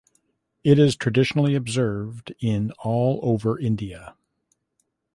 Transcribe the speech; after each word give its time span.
It 0.63 0.79
is 0.79 0.95
traditionally 0.95 1.53
observed 1.53 2.33
in 2.39 2.71
all 2.83 3.19
over 3.21 3.59
India. 3.59 4.15